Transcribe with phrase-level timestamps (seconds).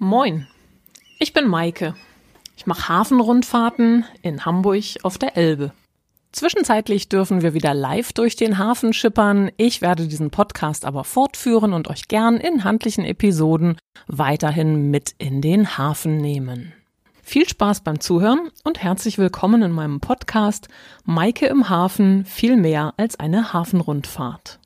[0.00, 0.46] Moin,
[1.18, 1.96] ich bin Maike.
[2.56, 5.72] Ich mache Hafenrundfahrten in Hamburg auf der Elbe.
[6.30, 9.50] Zwischenzeitlich dürfen wir wieder live durch den Hafen schippern.
[9.56, 13.76] Ich werde diesen Podcast aber fortführen und euch gern in handlichen Episoden
[14.06, 16.72] weiterhin mit in den Hafen nehmen.
[17.24, 20.68] Viel Spaß beim Zuhören und herzlich willkommen in meinem Podcast
[21.06, 24.60] Maike im Hafen viel mehr als eine Hafenrundfahrt.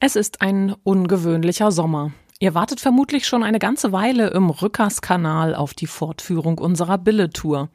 [0.00, 2.12] Es ist ein ungewöhnlicher Sommer.
[2.40, 7.68] Ihr wartet vermutlich schon eine ganze Weile im Rückerskanal auf die Fortführung unserer Billetour.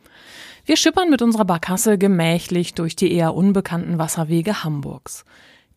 [0.66, 5.24] Wir schippern mit unserer Barkasse gemächlich durch die eher unbekannten Wasserwege Hamburgs.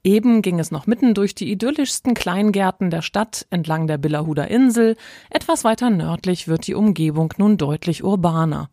[0.04, 4.96] Eben ging es noch mitten durch die idyllischsten Kleingärten der Stadt entlang der Billerhuder Insel.
[5.30, 8.68] Etwas weiter nördlich wird die Umgebung nun deutlich urbaner.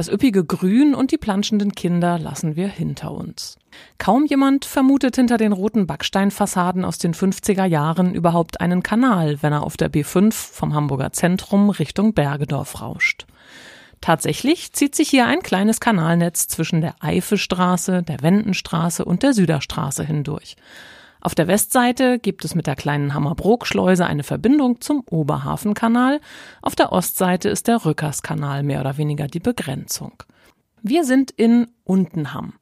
[0.00, 3.58] Das üppige Grün und die planschenden Kinder lassen wir hinter uns.
[3.98, 9.52] Kaum jemand vermutet hinter den roten Backsteinfassaden aus den 50er Jahren überhaupt einen Kanal, wenn
[9.52, 13.26] er auf der B5 vom Hamburger Zentrum Richtung Bergedorf rauscht.
[14.00, 20.02] Tatsächlich zieht sich hier ein kleines Kanalnetz zwischen der Eifestraße, der Wendenstraße und der Süderstraße
[20.02, 20.56] hindurch.
[21.20, 26.20] Auf der Westseite gibt es mit der kleinen Hammerbrook-Schleuse eine Verbindung zum Oberhafenkanal.
[26.62, 30.22] Auf der Ostseite ist der Rückerskanal mehr oder weniger die Begrenzung.
[30.82, 32.54] Wir sind in Untenham.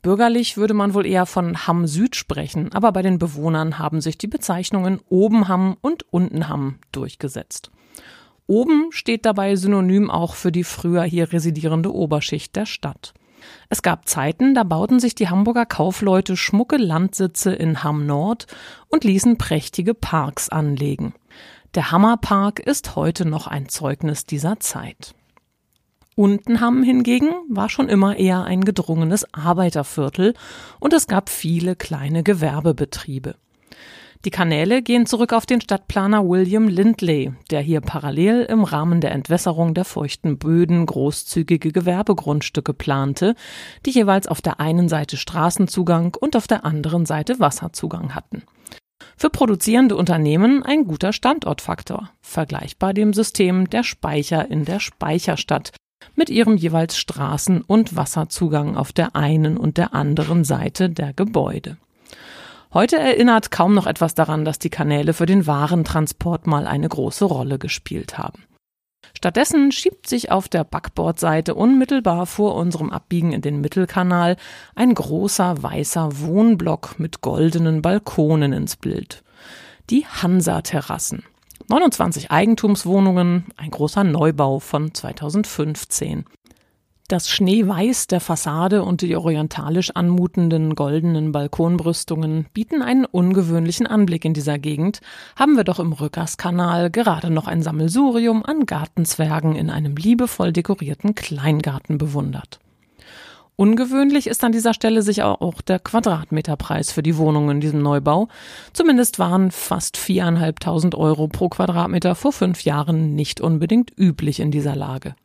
[0.00, 4.16] Bürgerlich würde man wohl eher von Hamm Süd sprechen, aber bei den Bewohnern haben sich
[4.16, 7.70] die Bezeichnungen Obenham und Untenham durchgesetzt.
[8.46, 13.12] Oben steht dabei synonym auch für die früher hier residierende Oberschicht der Stadt.
[13.68, 18.46] Es gab Zeiten, da bauten sich die Hamburger Kaufleute schmucke Landsitze in Hamm Nord
[18.88, 21.14] und ließen prächtige Parks anlegen.
[21.74, 25.14] Der Hammerpark ist heute noch ein Zeugnis dieser Zeit.
[26.16, 30.34] Untenham hingegen war schon immer eher ein gedrungenes Arbeiterviertel
[30.78, 33.36] und es gab viele kleine Gewerbebetriebe.
[34.26, 39.12] Die Kanäle gehen zurück auf den Stadtplaner William Lindley, der hier parallel im Rahmen der
[39.12, 43.34] Entwässerung der feuchten Böden großzügige Gewerbegrundstücke plante,
[43.86, 48.42] die jeweils auf der einen Seite Straßenzugang und auf der anderen Seite Wasserzugang hatten.
[49.16, 55.72] Für produzierende Unternehmen ein guter Standortfaktor, vergleichbar dem System der Speicher in der Speicherstadt
[56.14, 61.78] mit ihrem jeweils Straßen- und Wasserzugang auf der einen und der anderen Seite der Gebäude.
[62.72, 67.24] Heute erinnert kaum noch etwas daran, dass die Kanäle für den Warentransport mal eine große
[67.24, 68.44] Rolle gespielt haben.
[69.16, 74.36] Stattdessen schiebt sich auf der Backbordseite unmittelbar vor unserem Abbiegen in den Mittelkanal
[74.76, 79.24] ein großer weißer Wohnblock mit goldenen Balkonen ins Bild.
[79.90, 81.24] Die Hansa-Terrassen.
[81.68, 86.24] 29 Eigentumswohnungen, ein großer Neubau von 2015.
[87.10, 94.32] Das Schneeweiß der Fassade und die orientalisch anmutenden goldenen Balkonbrüstungen bieten einen ungewöhnlichen Anblick in
[94.32, 95.00] dieser Gegend,
[95.34, 101.16] haben wir doch im Rückerskanal gerade noch ein Sammelsurium an Gartenzwergen in einem liebevoll dekorierten
[101.16, 102.60] Kleingarten bewundert.
[103.56, 108.28] Ungewöhnlich ist an dieser Stelle sicher auch der Quadratmeterpreis für die Wohnung in diesem Neubau.
[108.72, 114.76] Zumindest waren fast viereinhalbtausend Euro pro Quadratmeter vor fünf Jahren nicht unbedingt üblich in dieser
[114.76, 115.16] Lage.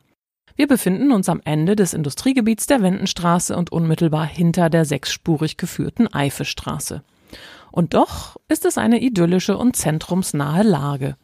[0.56, 6.12] Wir befinden uns am Ende des Industriegebiets der Wendenstraße und unmittelbar hinter der sechsspurig geführten
[6.12, 7.02] Eifestraße.
[7.70, 11.16] Und doch ist es eine idyllische und zentrumsnahe Lage.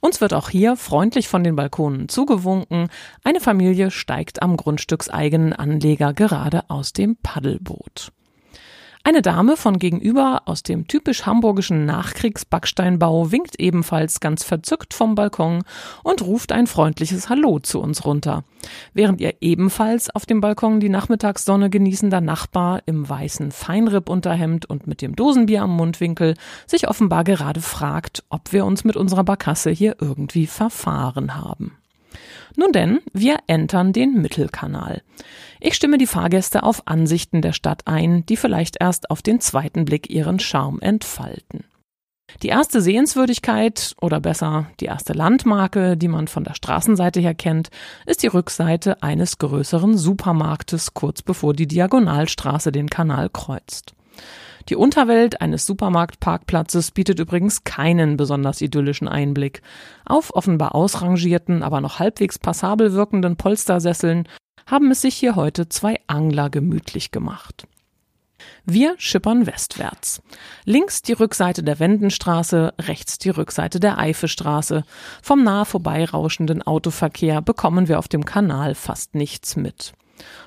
[0.00, 2.88] Uns wird auch hier freundlich von den Balkonen zugewunken.
[3.22, 8.10] Eine Familie steigt am grundstückseigenen Anleger gerade aus dem Paddelboot.
[9.04, 15.64] Eine Dame von gegenüber aus dem typisch hamburgischen Nachkriegsbacksteinbau winkt ebenfalls ganz verzückt vom Balkon
[16.04, 18.44] und ruft ein freundliches Hallo zu uns runter.
[18.94, 25.02] Während ihr ebenfalls auf dem Balkon die Nachmittagssonne genießender Nachbar im weißen Feinrippunterhemd und mit
[25.02, 26.36] dem Dosenbier am Mundwinkel
[26.68, 31.76] sich offenbar gerade fragt, ob wir uns mit unserer Barkasse hier irgendwie verfahren haben.
[32.56, 35.02] Nun denn, wir entern den Mittelkanal.
[35.60, 39.84] Ich stimme die Fahrgäste auf Ansichten der Stadt ein, die vielleicht erst auf den zweiten
[39.84, 41.64] Blick ihren Charme entfalten.
[42.42, 47.68] Die erste Sehenswürdigkeit oder besser die erste Landmarke, die man von der Straßenseite her kennt,
[48.06, 53.94] ist die Rückseite eines größeren Supermarktes kurz bevor die Diagonalstraße den Kanal kreuzt.
[54.68, 59.62] Die Unterwelt eines Supermarktparkplatzes bietet übrigens keinen besonders idyllischen Einblick.
[60.04, 64.28] Auf offenbar ausrangierten, aber noch halbwegs passabel wirkenden Polstersesseln
[64.66, 67.66] haben es sich hier heute zwei Angler gemütlich gemacht.
[68.64, 70.22] Wir schippern westwärts.
[70.64, 74.84] Links die Rückseite der Wendenstraße, rechts die Rückseite der Eifestraße.
[75.22, 79.92] Vom nah vorbeirauschenden Autoverkehr bekommen wir auf dem Kanal fast nichts mit.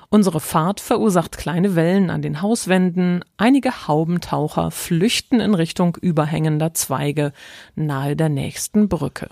[0.08, 7.32] Unsere Fahrt verursacht kleine Wellen an den Hauswänden, einige Haubentaucher flüchten in Richtung überhängender Zweige
[7.74, 9.28] nahe der nächsten Brücke.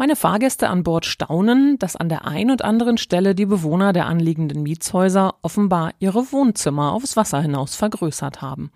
[0.00, 4.06] Meine Fahrgäste an Bord staunen, dass an der ein und anderen Stelle die Bewohner der
[4.06, 8.70] anliegenden Mietshäuser offenbar ihre Wohnzimmer aufs Wasser hinaus vergrößert haben.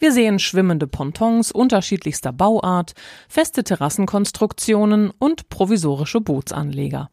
[0.00, 2.94] Wir sehen schwimmende Pontons unterschiedlichster Bauart,
[3.28, 7.10] feste Terrassenkonstruktionen und provisorische Bootsanleger.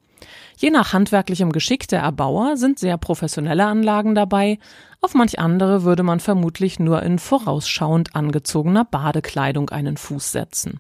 [0.64, 4.60] Je nach handwerklichem Geschick der Erbauer sind sehr professionelle Anlagen dabei,
[5.02, 10.80] auf manch andere würde man vermutlich nur in vorausschauend angezogener Badekleidung einen Fuß setzen.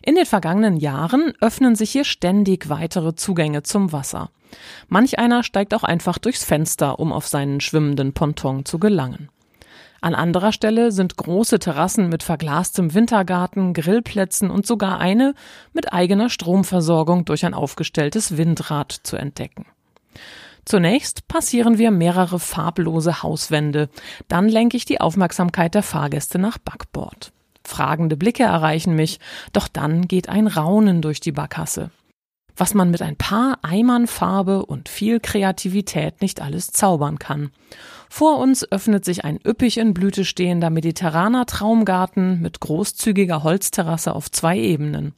[0.00, 4.30] In den vergangenen Jahren öffnen sich hier ständig weitere Zugänge zum Wasser.
[4.86, 9.28] Manch einer steigt auch einfach durchs Fenster, um auf seinen schwimmenden Ponton zu gelangen.
[10.00, 15.34] An anderer Stelle sind große Terrassen mit verglastem Wintergarten, Grillplätzen und sogar eine
[15.72, 19.66] mit eigener Stromversorgung durch ein aufgestelltes Windrad zu entdecken.
[20.64, 23.88] Zunächst passieren wir mehrere farblose Hauswände,
[24.28, 27.32] dann lenke ich die Aufmerksamkeit der Fahrgäste nach Backbord.
[27.64, 29.20] Fragende Blicke erreichen mich,
[29.52, 31.90] doch dann geht ein Raunen durch die Barkasse.
[32.56, 37.50] Was man mit ein paar Eimern Farbe und viel Kreativität nicht alles zaubern kann.
[38.08, 44.30] Vor uns öffnet sich ein üppig in Blüte stehender mediterraner Traumgarten mit großzügiger Holzterrasse auf
[44.30, 45.14] zwei Ebenen.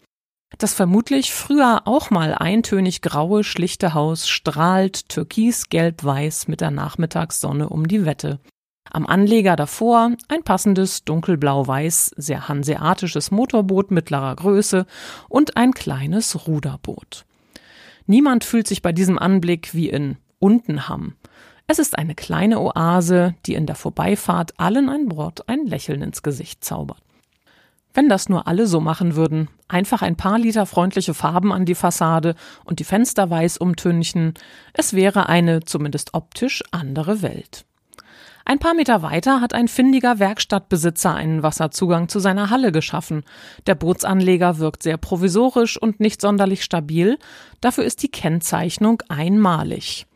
[0.58, 7.88] Das vermutlich früher auch mal eintönig graue, schlichte Haus strahlt türkis-gelb-weiß mit der Nachmittagssonne um
[7.88, 8.38] die Wette.
[8.90, 14.86] Am Anleger davor ein passendes dunkelblau-weiß, sehr hanseatisches Motorboot mittlerer Größe
[15.28, 17.24] und ein kleines Ruderboot.
[18.06, 21.14] Niemand fühlt sich bei diesem Anblick wie in Untenham.
[21.68, 26.22] Es ist eine kleine Oase, die in der Vorbeifahrt allen ein Wort, ein Lächeln ins
[26.22, 27.02] Gesicht zaubert.
[27.94, 31.74] Wenn das nur alle so machen würden, einfach ein paar Liter freundliche Farben an die
[31.74, 34.34] Fassade und die Fenster weiß umtünchen,
[34.72, 37.64] es wäre eine, zumindest optisch, andere Welt.
[38.44, 43.22] Ein paar Meter weiter hat ein findiger Werkstattbesitzer einen Wasserzugang zu seiner Halle geschaffen.
[43.66, 47.18] Der Bootsanleger wirkt sehr provisorisch und nicht sonderlich stabil,
[47.60, 50.06] dafür ist die Kennzeichnung einmalig.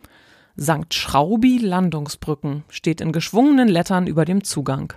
[0.58, 0.92] St.
[0.92, 4.94] Schraubi Landungsbrücken steht in geschwungenen Lettern über dem Zugang.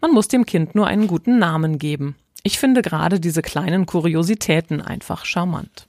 [0.00, 2.16] Man muss dem Kind nur einen guten Namen geben.
[2.42, 5.87] Ich finde gerade diese kleinen Kuriositäten einfach charmant.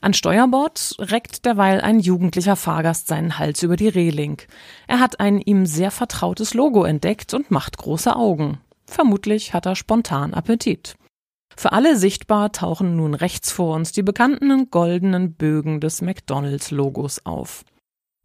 [0.00, 4.42] An Steuerbord reckt derweil ein jugendlicher Fahrgast seinen Hals über die Reling.
[4.88, 8.58] Er hat ein ihm sehr vertrautes Logo entdeckt und macht große Augen.
[8.84, 10.96] Vermutlich hat er spontan Appetit.
[11.56, 17.64] Für alle sichtbar tauchen nun rechts vor uns die bekannten goldenen Bögen des McDonalds-Logos auf.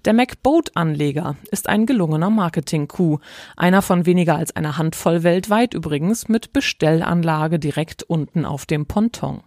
[0.05, 3.19] Der MacBoat-Anleger ist ein gelungener Marketing-Coup,
[3.55, 9.41] einer von weniger als einer Handvoll weltweit übrigens mit Bestellanlage direkt unten auf dem Ponton.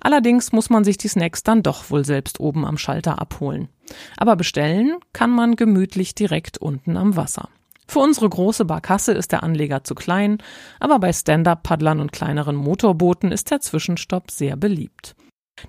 [0.00, 3.68] Allerdings muss man sich die Snacks dann doch wohl selbst oben am Schalter abholen.
[4.16, 7.48] Aber bestellen kann man gemütlich direkt unten am Wasser.
[7.88, 10.38] Für unsere große Barkasse ist der Anleger zu klein,
[10.80, 15.14] aber bei Stand-up-Paddlern und kleineren Motorbooten ist der Zwischenstopp sehr beliebt.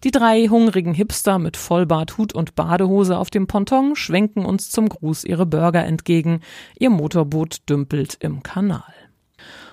[0.04, 4.90] Die drei hungrigen Hipster mit Vollbart, Hut und Badehose auf dem Ponton schwenken uns zum
[4.90, 6.42] Gruß ihre Burger entgegen.
[6.78, 8.84] Ihr Motorboot dümpelt im Kanal.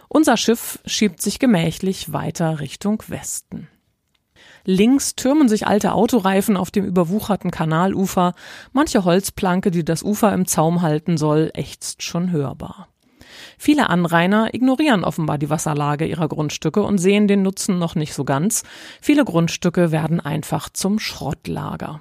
[0.09, 3.69] Unser Schiff schiebt sich gemächlich weiter Richtung Westen.
[4.65, 8.35] Links türmen sich alte Autoreifen auf dem überwucherten Kanalufer.
[8.73, 12.89] Manche Holzplanke, die das Ufer im Zaum halten soll, ächzt schon hörbar.
[13.59, 18.25] Viele Anrainer ignorieren offenbar die Wasserlage ihrer Grundstücke und sehen den Nutzen noch nicht so
[18.25, 18.63] ganz.
[19.01, 22.01] Viele Grundstücke werden einfach zum Schrottlager.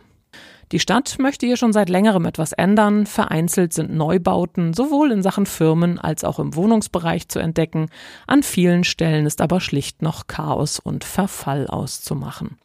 [0.73, 3.05] Die Stadt möchte hier schon seit längerem etwas ändern.
[3.05, 7.89] Vereinzelt sind Neubauten sowohl in Sachen Firmen als auch im Wohnungsbereich zu entdecken.
[8.25, 12.57] An vielen Stellen ist aber schlicht noch Chaos und Verfall auszumachen.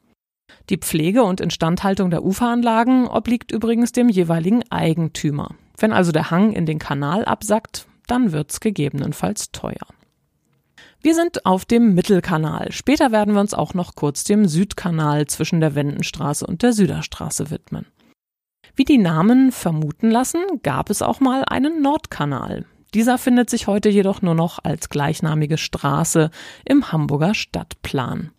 [0.71, 5.50] Die Pflege und Instandhaltung der Uferanlagen obliegt übrigens dem jeweiligen Eigentümer.
[5.77, 9.87] Wenn also der Hang in den Kanal absackt, dann wird's gegebenenfalls teuer.
[11.03, 12.73] Wir sind auf dem Mittelkanal.
[12.73, 17.50] Später werden wir uns auch noch kurz dem Südkanal zwischen der Wendenstraße und der Süderstraße
[17.50, 17.85] widmen.
[18.78, 22.64] Wie die Namen vermuten lassen, gab es auch mal einen Nordkanal.
[22.94, 26.30] Dieser findet sich heute jedoch nur noch als gleichnamige Straße
[26.64, 28.30] im Hamburger Stadtplan.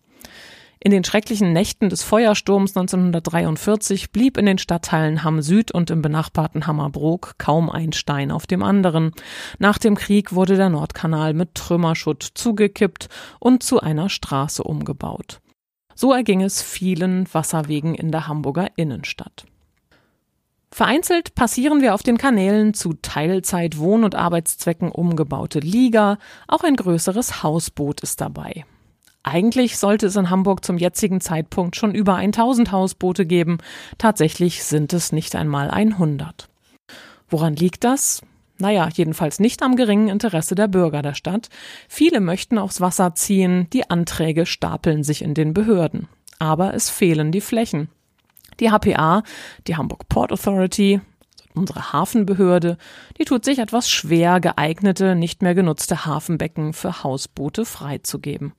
[0.80, 6.02] In den schrecklichen Nächten des Feuersturms 1943 blieb in den Stadtteilen Hamm Süd und im
[6.02, 9.12] benachbarten Hammerbrook kaum ein Stein auf dem anderen.
[9.58, 13.10] Nach dem Krieg wurde der Nordkanal mit Trümmerschutt zugekippt
[13.42, 15.42] und zu einer Straße umgebaut.
[15.96, 19.46] So erging es vielen Wasserwegen in der Hamburger Innenstadt.
[20.72, 26.76] Vereinzelt passieren wir auf den Kanälen zu Teilzeit Wohn- und Arbeitszwecken umgebaute Liga, auch ein
[26.76, 28.66] größeres Hausboot ist dabei.
[29.24, 33.58] Eigentlich sollte es in Hamburg zum jetzigen Zeitpunkt schon über 1000 Hausboote geben,
[33.98, 36.50] tatsächlich sind es nicht einmal 100.
[37.28, 38.22] Woran liegt das?
[38.58, 41.50] Naja, jedenfalls nicht am geringen Interesse der Bürger der Stadt.
[41.88, 46.08] Viele möchten aufs Wasser ziehen, die Anträge stapeln sich in den Behörden.
[46.40, 47.90] aber es fehlen die Flächen.
[48.60, 49.24] Die HPA,
[49.68, 51.02] die Hamburg Port Authority,
[51.56, 52.78] unsere Hafenbehörde,
[53.18, 58.54] die tut sich etwas schwer, geeignete, nicht mehr genutzte Hafenbecken für Hausboote freizugeben.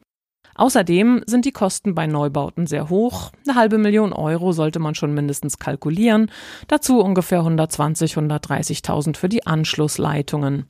[0.55, 3.31] Außerdem sind die Kosten bei Neubauten sehr hoch.
[3.47, 6.31] Eine halbe Million Euro sollte man schon mindestens kalkulieren.
[6.69, 10.67] Dazu ungefähr 120, 130.000 für die Anschlussleitungen.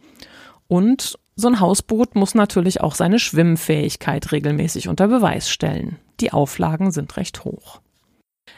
[0.69, 5.99] Und so ein Hausboot muss natürlich auch seine Schwimmfähigkeit regelmäßig unter Beweis stellen.
[6.21, 7.81] Die Auflagen sind recht hoch.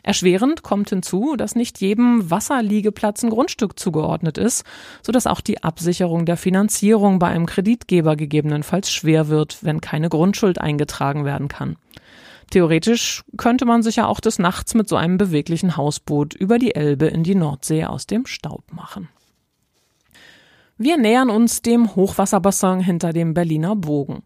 [0.03, 4.65] Erschwerend kommt hinzu, dass nicht jedem Wasserliegeplatz ein Grundstück zugeordnet ist,
[5.03, 10.61] sodass auch die Absicherung der Finanzierung bei einem Kreditgeber gegebenenfalls schwer wird, wenn keine Grundschuld
[10.61, 11.77] eingetragen werden kann.
[12.51, 16.75] Theoretisch könnte man sich ja auch des Nachts mit so einem beweglichen Hausboot über die
[16.75, 19.09] Elbe in die Nordsee aus dem Staub machen.
[20.77, 24.25] Wir nähern uns dem Hochwasserbassin hinter dem Berliner Bogen.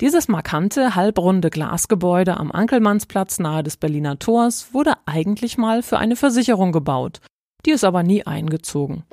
[0.00, 6.16] Dieses markante, halbrunde Glasgebäude am Ankelmannsplatz nahe des Berliner Tors wurde eigentlich mal für eine
[6.16, 7.20] Versicherung gebaut.
[7.66, 9.04] Die ist aber nie eingezogen.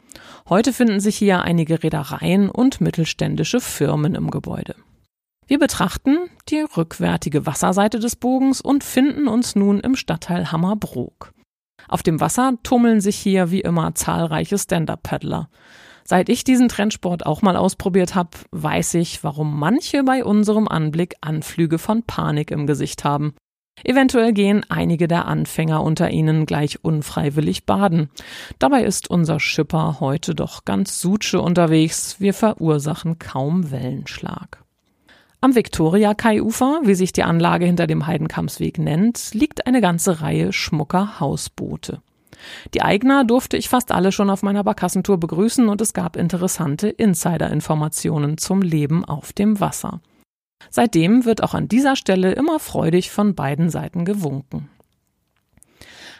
[0.50, 4.75] Heute finden sich hier einige Reedereien und mittelständische Firmen im Gebäude.
[5.48, 6.17] Wir betrachten
[6.50, 11.33] die rückwärtige Wasserseite des Bogens und finden uns nun im Stadtteil Hammerbrook.
[11.88, 15.50] Auf dem Wasser tummeln sich hier wie immer zahlreiche Stand-up-Paddler.
[16.12, 21.15] Seit ich diesen Trendsport auch mal ausprobiert habe, weiß ich, warum manche bei unserem Anblick
[21.22, 23.34] Anflüge von Panik im Gesicht haben.
[23.86, 28.10] Eventuell gehen einige der Anfänger unter ihnen gleich unfreiwillig baden.
[28.60, 32.18] Dabei ist unser Schipper heute doch ganz sutsche unterwegs.
[32.20, 34.65] Wir verursachen kaum Wellenschlag.
[35.39, 41.22] Am Viktoria-Kai-Ufer, wie sich die Anlage hinter dem Heidenkampsweg nennt, liegt eine ganze Reihe schmucker
[41.22, 42.01] Hausboote.
[42.74, 46.90] Die Eigner durfte ich fast alle schon auf meiner Barkassentour begrüßen und es gab interessante
[46.90, 50.02] Insider-Informationen zum Leben auf dem Wasser.
[50.70, 54.70] Seitdem wird auch an dieser Stelle immer freudig von beiden Seiten gewunken.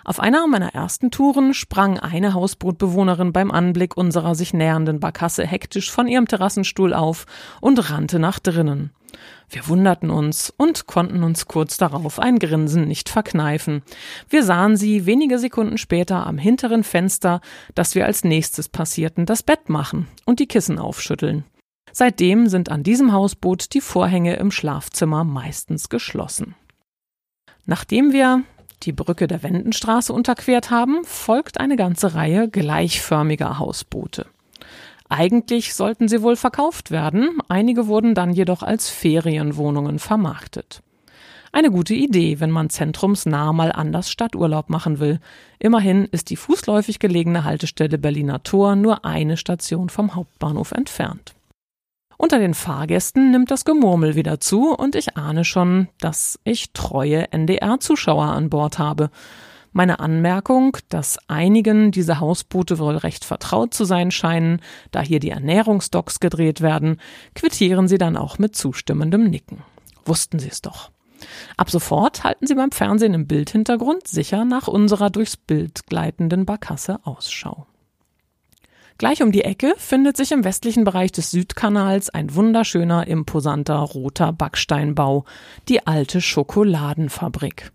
[0.04, 5.92] Auf einer meiner ersten Touren sprang eine Hausbootbewohnerin beim Anblick unserer sich nähernden Barkasse hektisch
[5.92, 7.26] von ihrem Terrassenstuhl auf
[7.62, 8.92] und rannte nach drinnen.
[9.50, 13.84] Wir wunderten uns und konnten uns kurz darauf ein Grinsen nicht verkneifen.
[14.30, 17.42] Wir sahen sie wenige Sekunden später am hinteren Fenster,
[17.76, 21.44] das wir als nächstes passierten, das Bett machen und die Kissen aufschütteln.
[21.92, 26.56] Seitdem sind an diesem Hausboot die Vorhänge im Schlafzimmer meistens geschlossen.
[27.66, 28.44] Nachdem wir
[28.84, 34.28] die Brücke der Wendenstraße unterquert haben, folgt eine ganze Reihe gleichförmiger Hausboote.
[35.12, 40.82] Eigentlich sollten sie wohl verkauft werden, einige wurden dann jedoch als Ferienwohnungen vermarktet.
[41.52, 45.20] Eine gute Idee, wenn man zentrumsnah mal anders Stadturlaub machen will.
[45.60, 51.36] Immerhin ist die fußläufig gelegene Haltestelle Berliner Tor nur eine Station vom Hauptbahnhof entfernt.
[52.16, 57.30] Unter den Fahrgästen nimmt das Gemurmel wieder zu und ich ahne schon, dass ich treue
[57.34, 59.10] NDR-Zuschauer an Bord habe.
[59.74, 64.60] Meine Anmerkung, dass einigen diese Hausboote wohl recht vertraut zu sein scheinen,
[64.92, 67.00] da hier die Ernährungsdocks gedreht werden,
[67.36, 69.64] quittieren sie dann auch mit zustimmendem Nicken.
[70.04, 70.92] Wussten sie es doch.
[71.56, 77.00] Ab sofort halten sie beim Fernsehen im Bildhintergrund sicher nach unserer durchs Bild gleitenden Barkasse
[77.04, 77.68] Ausschau.
[78.98, 84.34] Gleich um die Ecke findet sich im westlichen Bereich des Südkanals ein wunderschöner, imposanter roter
[84.34, 85.26] Backsteinbau,
[85.70, 87.72] die alte Schokoladenfabrik.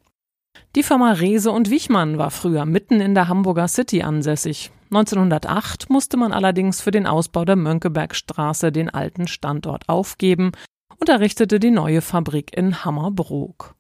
[0.76, 4.71] Die Firma Rehse und Wichmann war früher mitten in der Hamburger City ansässig.
[4.90, 10.52] 1908 musste man allerdings für den Ausbau der Mönckebergstraße den alten Standort aufgeben
[11.00, 13.75] und errichtete die neue Fabrik in Hammerbrook.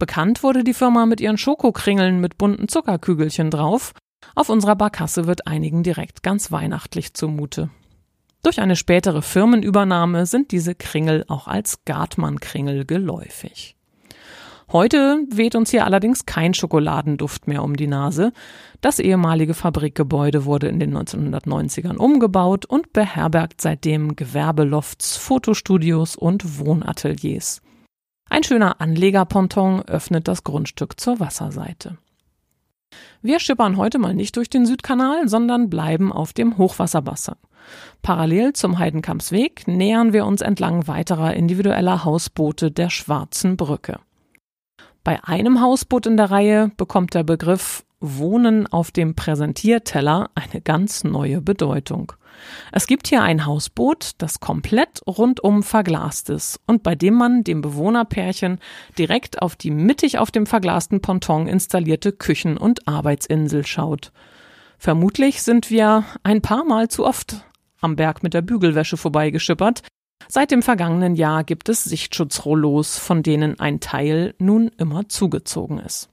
[0.00, 3.92] Bekannt wurde die Firma mit ihren Schokokringeln mit bunten Zuckerkügelchen drauf.
[4.34, 7.70] Auf unserer Barkasse wird einigen direkt ganz weihnachtlich zumute.
[8.42, 13.76] Durch eine spätere Firmenübernahme sind diese Kringel auch als Gartmann-Kringel geläufig.
[14.72, 18.32] Heute weht uns hier allerdings kein Schokoladenduft mehr um die Nase.
[18.80, 27.62] Das ehemalige Fabrikgebäude wurde in den 1990ern umgebaut und beherbergt seitdem Gewerbelofts, Fotostudios und Wohnateliers.
[28.28, 31.98] Ein schöner Anlegerponton öffnet das Grundstück zur Wasserseite.
[33.22, 37.34] Wir schippern heute mal nicht durch den Südkanal, sondern bleiben auf dem Hochwasserbassin.
[38.02, 43.98] Parallel zum Heidenkampsweg nähern wir uns entlang weiterer individueller Hausboote der Schwarzen Brücke.
[45.02, 51.04] Bei einem Hausboot in der Reihe bekommt der Begriff Wohnen auf dem Präsentierteller eine ganz
[51.04, 52.12] neue Bedeutung.
[52.72, 57.60] Es gibt hier ein Hausboot, das komplett rundum verglast ist und bei dem man dem
[57.60, 58.58] Bewohnerpärchen
[58.96, 64.12] direkt auf die mittig auf dem verglasten Ponton installierte Küchen- und Arbeitsinsel schaut.
[64.78, 67.44] Vermutlich sind wir ein paar Mal zu oft
[67.82, 69.82] am Berg mit der Bügelwäsche vorbeigeschippert,
[70.28, 76.08] Seit dem vergangenen Jahr gibt es Sichtschutzrollos, von denen ein Teil nun immer zugezogen ist.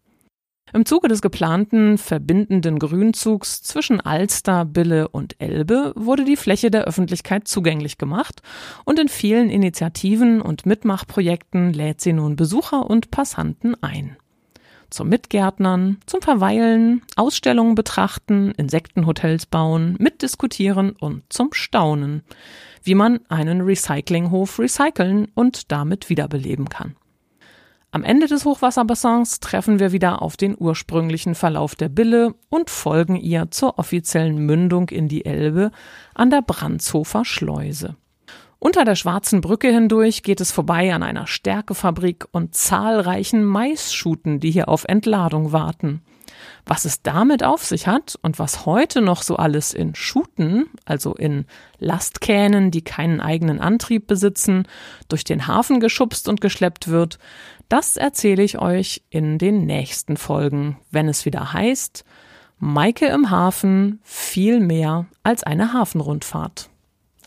[0.75, 6.85] Im Zuge des geplanten verbindenden Grünzugs zwischen Alster, Bille und Elbe wurde die Fläche der
[6.85, 8.43] Öffentlichkeit zugänglich gemacht
[8.85, 14.19] und in vielen Initiativen und Mitmachprojekten lädt sie nun Besucher und Passanten ein.
[14.91, 22.23] Zum Mitgärtnern, zum Verweilen, Ausstellungen betrachten, Insektenhotels bauen, mitdiskutieren und zum Staunen,
[22.83, 26.97] wie man einen Recyclinghof recyceln und damit wiederbeleben kann.
[27.91, 33.17] Am Ende des Hochwasserbassins treffen wir wieder auf den ursprünglichen Verlauf der Bille und folgen
[33.17, 35.71] ihr zur offiziellen Mündung in die Elbe
[36.15, 37.97] an der Brandshofer Schleuse.
[38.61, 44.51] Unter der Schwarzen Brücke hindurch geht es vorbei an einer Stärkefabrik und zahlreichen Maisschuten, die
[44.51, 46.03] hier auf Entladung warten.
[46.67, 51.15] Was es damit auf sich hat und was heute noch so alles in Schuten, also
[51.15, 51.47] in
[51.79, 54.67] Lastkähnen, die keinen eigenen Antrieb besitzen,
[55.09, 57.19] durch den Hafen geschubst und geschleppt wird,
[57.69, 62.05] das erzähle ich euch in den nächsten Folgen, wenn es wieder heißt,
[62.59, 66.71] Maike im Hafen viel mehr als eine Hafenrundfahrt.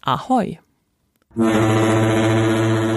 [0.02, 0.60] Ahoi!
[1.34, 2.91] Música